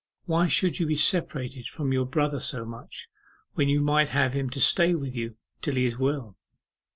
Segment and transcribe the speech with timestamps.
[0.25, 3.07] Why should you be separated from your brother so much,
[3.53, 6.35] when you might have him to stay with you till he is well?